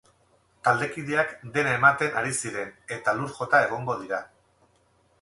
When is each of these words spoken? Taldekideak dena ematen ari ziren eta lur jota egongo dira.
Taldekideak 0.67 1.35
dena 1.59 1.75
ematen 1.81 2.19
ari 2.23 2.35
ziren 2.39 2.75
eta 2.99 3.17
lur 3.21 3.39
jota 3.39 3.63
egongo 3.71 4.01
dira. 4.05 4.25